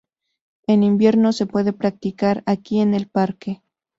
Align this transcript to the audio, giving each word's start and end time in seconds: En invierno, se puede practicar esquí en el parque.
En 0.65 0.81
invierno, 0.81 1.31
se 1.31 1.45
puede 1.45 1.73
practicar 1.73 2.43
esquí 2.47 2.79
en 2.79 2.95
el 2.95 3.07
parque. 3.07 3.61